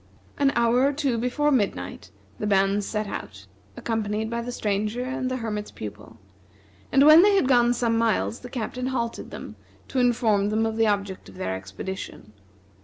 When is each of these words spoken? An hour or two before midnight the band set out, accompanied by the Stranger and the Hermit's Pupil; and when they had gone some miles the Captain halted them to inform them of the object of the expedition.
An 0.39 0.51
hour 0.55 0.79
or 0.81 0.93
two 0.93 1.19
before 1.19 1.51
midnight 1.51 2.09
the 2.39 2.47
band 2.47 2.83
set 2.83 3.05
out, 3.05 3.45
accompanied 3.77 4.31
by 4.31 4.41
the 4.41 4.51
Stranger 4.51 5.03
and 5.03 5.29
the 5.29 5.35
Hermit's 5.37 5.69
Pupil; 5.69 6.17
and 6.91 7.05
when 7.05 7.21
they 7.21 7.35
had 7.35 7.47
gone 7.47 7.71
some 7.71 7.99
miles 7.99 8.39
the 8.39 8.49
Captain 8.49 8.87
halted 8.87 9.29
them 9.29 9.57
to 9.89 9.99
inform 9.99 10.49
them 10.49 10.65
of 10.65 10.75
the 10.75 10.87
object 10.87 11.29
of 11.29 11.35
the 11.35 11.43
expedition. 11.45 12.33